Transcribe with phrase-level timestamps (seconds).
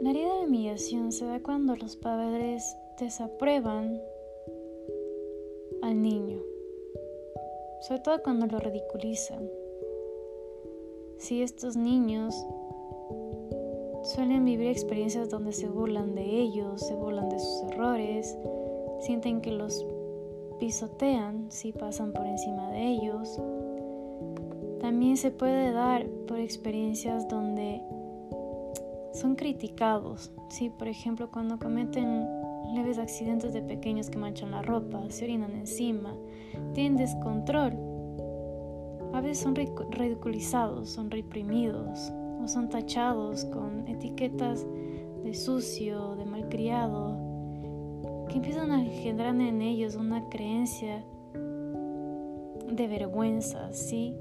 [0.00, 4.00] La herida de humillación se da cuando los padres desaprueban
[5.82, 6.40] al niño,
[7.80, 9.50] sobre todo cuando lo ridiculizan.
[11.18, 12.32] Si estos niños
[14.04, 18.38] suelen vivir experiencias donde se burlan de ellos, se burlan de sus errores,
[19.00, 19.84] sienten que los
[20.60, 23.40] pisotean si pasan por encima de ellos.
[24.78, 27.82] También se puede dar por experiencias donde
[29.14, 30.70] son criticados, ¿sí?
[30.70, 32.26] por ejemplo cuando cometen
[32.74, 36.14] leves accidentes de pequeños que manchan la ropa, se orinan encima,
[36.74, 37.72] tienen descontrol.
[39.12, 44.66] A veces son ridiculizados, son reprimidos o son tachados con etiquetas
[45.22, 47.16] de sucio, de malcriado,
[48.28, 51.04] que empiezan a generar en ellos una creencia
[52.72, 54.16] de vergüenza, ¿sí?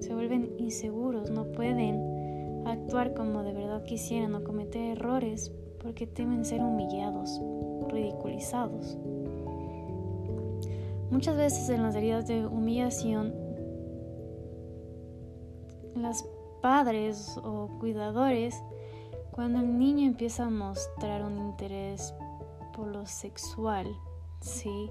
[0.00, 2.11] Se vuelven inseguros, no pueden
[2.66, 5.50] actuar como de verdad quisieran o cometer errores
[5.82, 7.40] porque temen ser humillados,
[7.88, 8.96] ridiculizados.
[11.10, 13.34] Muchas veces en las heridas de humillación,
[15.94, 16.24] las
[16.62, 18.62] padres o cuidadores,
[19.30, 22.14] cuando el niño empieza a mostrar un interés
[22.74, 23.86] por lo sexual,
[24.40, 24.90] ¿sí?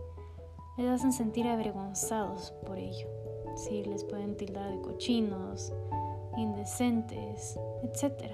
[0.78, 3.08] les hacen sentir avergonzados por ello.
[3.56, 3.84] ¿sí?
[3.84, 5.74] Les pueden tildar de cochinos,
[6.38, 8.32] indecentes, etc.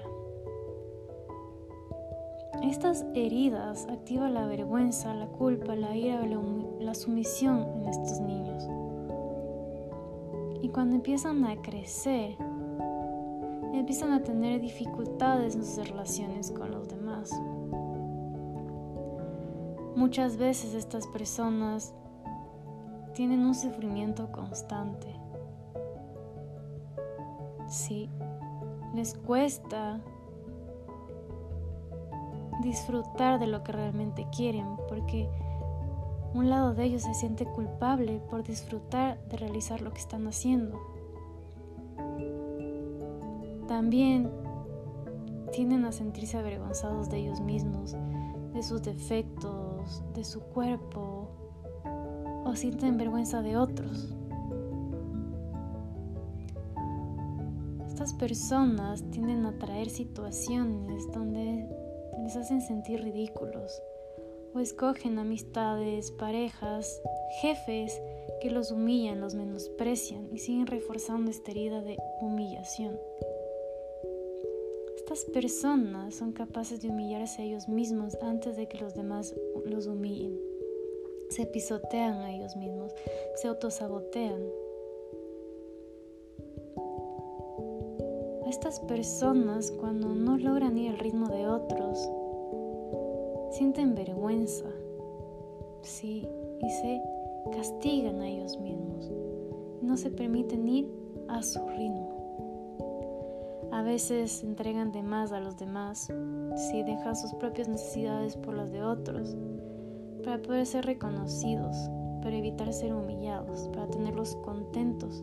[2.62, 8.68] Estas heridas activan la vergüenza, la culpa, la ira o la, sumisión en estos niños.
[10.60, 12.36] Y cuando empiezan a crecer,
[13.72, 17.30] empiezan a tener dificultades en sus relaciones con los demás.
[19.94, 21.94] Muchas veces estas personas
[23.14, 25.14] tienen un sufrimiento constante
[27.68, 28.08] sí,
[28.94, 30.00] les cuesta
[32.62, 35.28] disfrutar de lo que realmente quieren, porque
[36.34, 40.78] un lado de ellos se siente culpable por disfrutar de realizar lo que están haciendo.
[43.66, 44.30] También
[45.52, 47.96] tienden a sentirse avergonzados de ellos mismos,
[48.52, 51.28] de sus defectos, de su cuerpo,
[52.44, 54.17] o sienten vergüenza de otros.
[57.98, 61.68] Estas personas tienden a traer situaciones donde
[62.22, 63.82] les hacen sentir ridículos
[64.54, 67.02] o escogen amistades, parejas,
[67.42, 68.00] jefes
[68.40, 72.96] que los humillan, los menosprecian y siguen reforzando esta herida de humillación.
[74.94, 79.34] Estas personas son capaces de humillarse a ellos mismos antes de que los demás
[79.66, 80.38] los humillen.
[81.30, 82.94] Se pisotean a ellos mismos,
[83.34, 84.40] se autosabotean
[88.48, 92.10] Estas personas cuando no logran ir al ritmo de otros
[93.50, 94.64] sienten vergüenza,
[95.82, 96.26] sí,
[96.58, 97.02] y se
[97.52, 99.12] castigan a ellos mismos.
[99.82, 100.90] No se permiten ir
[101.28, 103.68] a su ritmo.
[103.70, 106.10] A veces entregan de más a los demás,
[106.56, 109.36] sí, dejan sus propias necesidades por las de otros,
[110.24, 111.76] para poder ser reconocidos,
[112.22, 115.22] para evitar ser humillados, para tenerlos contentos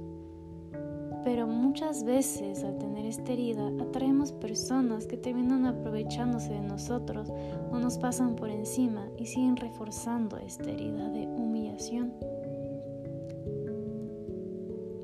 [1.25, 7.33] pero muchas veces al tener esta herida atraemos personas que terminan aprovechándose de nosotros
[7.71, 12.13] o nos pasan por encima y siguen reforzando esta herida de humillación.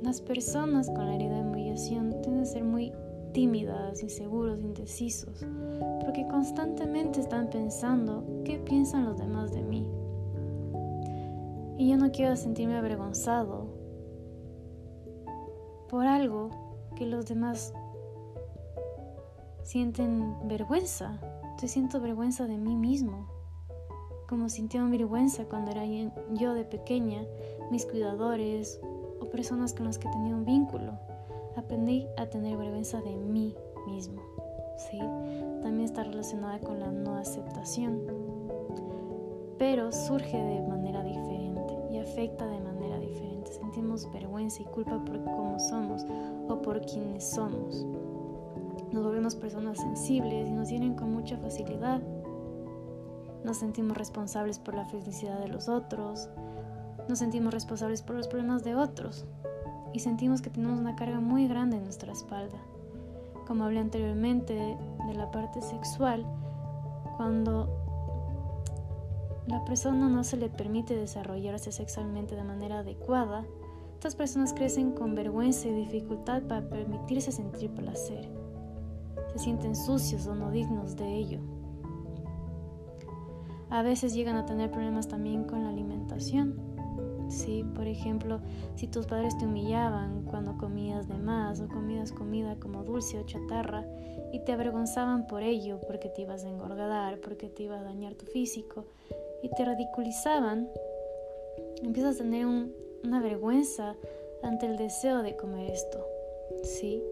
[0.03, 2.93] Las personas con la herida de humillación tienden a ser muy
[3.33, 5.43] tímidas, inseguros, indecisos,
[6.01, 9.88] porque constantemente están pensando qué piensan los demás de mí.
[11.79, 13.81] Y yo no quiero sentirme avergonzado
[15.91, 16.50] por algo
[16.96, 17.74] que los demás
[19.63, 21.19] sienten vergüenza.
[21.62, 23.28] Yo siento vergüenza de mí mismo,
[24.28, 27.25] como sintieron vergüenza cuando era yo de pequeña,
[27.69, 28.80] mis cuidadores
[29.19, 30.94] o personas con las que tenía un vínculo.
[31.57, 33.54] Aprendí a tener vergüenza de mí
[33.86, 34.21] mismo.
[34.77, 34.98] ¿sí?
[35.62, 38.01] También está relacionada con la no aceptación,
[39.60, 41.40] pero surge de manera diferente
[42.12, 46.06] afecta de manera diferente sentimos vergüenza y culpa por cómo somos
[46.50, 47.86] o por quienes somos.
[48.92, 52.02] Nos volvemos personas sensibles y nos vienen con mucha facilidad.
[53.46, 56.30] Nos sentimos responsables por la felicidad de los otros.
[57.08, 59.25] Nos sentimos responsables por los problemas de otros.
[59.94, 62.58] Y sentimos que tenemos una carga muy grande en nuestra espalda.
[63.48, 66.25] Como hablé anteriormente de la parte sexual,
[67.16, 67.81] cuando
[69.47, 73.45] la persona no se le permite desarrollarse sexualmente de manera adecuada,
[73.95, 78.29] estas personas crecen con vergüenza y dificultad para permitirse sentir placer.
[79.31, 81.39] se sienten sucios o no dignos de ello.
[83.69, 86.59] A veces llegan a tener problemas también con la alimentación.
[87.29, 88.41] Sí, por ejemplo,
[88.75, 93.23] si tus padres te humillaban cuando comías de más o comías comida como dulce o
[93.23, 93.85] chatarra
[94.33, 98.15] y te avergonzaban por ello, porque te ibas a engordar, porque te iba a dañar
[98.15, 98.85] tu físico
[99.41, 100.69] y te ridiculizaban,
[101.81, 103.95] empiezas a tener una vergüenza
[104.43, 106.05] ante el deseo de comer esto.
[106.63, 107.03] Sí,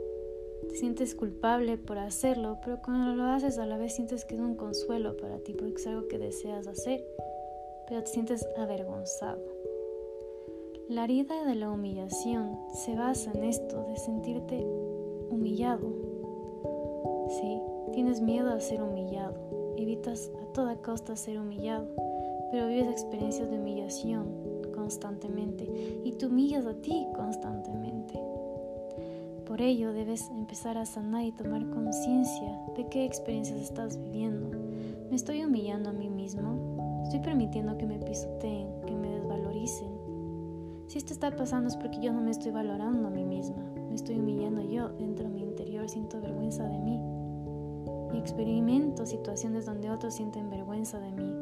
[0.67, 4.41] te sientes culpable por hacerlo, pero cuando lo haces a la vez sientes que es
[4.41, 7.03] un consuelo para ti porque es algo que deseas hacer,
[7.87, 9.41] pero te sientes avergonzado.
[10.89, 14.65] La herida de la humillación se basa en esto, de sentirte
[15.29, 15.87] humillado.
[17.29, 17.61] Sí,
[17.93, 19.35] tienes miedo a ser humillado,
[19.77, 21.87] evitas a toda costa ser humillado,
[22.51, 24.27] pero vives experiencias de humillación
[24.73, 25.67] constantemente
[26.03, 28.19] y te humillas a ti constantemente.
[29.45, 34.49] Por ello debes empezar a sanar y tomar conciencia de qué experiencias estás viviendo.
[35.09, 37.01] ¿Me estoy humillando a mí mismo?
[37.03, 39.89] ¿Estoy permitiendo que me pisoteen, que me desvaloricen?
[40.87, 43.63] Si esto está pasando es porque yo no me estoy valorando a mí misma.
[43.89, 46.99] Me estoy humillando yo dentro de mi interior, siento vergüenza de mí.
[48.13, 51.38] Y experimento situaciones donde otros sienten vergüenza de mí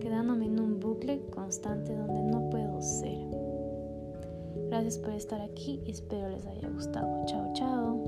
[0.00, 3.18] Quedándome en un bucle constante donde no puedo ser.
[4.68, 7.24] Gracias por estar aquí y espero les haya gustado.
[7.26, 7.98] Chao, chao.